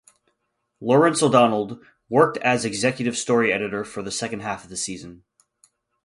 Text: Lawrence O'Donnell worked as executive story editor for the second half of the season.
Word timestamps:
Lawrence 0.79 1.21
O'Donnell 1.21 1.79
worked 2.09 2.37
as 2.39 2.65
executive 2.65 3.15
story 3.15 3.53
editor 3.53 3.83
for 3.83 4.01
the 4.01 4.09
second 4.09 4.39
half 4.39 4.63
of 4.63 4.71
the 4.71 4.75
season. 4.75 5.23